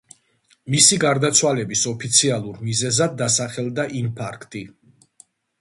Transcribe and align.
მისი 0.75 0.97
გარდაცვალების 1.03 1.83
ოფიციალურ 1.93 2.63
მიზეზად 2.71 3.15
დასახელდა 3.23 3.89
ინფარქტი. 4.03 4.65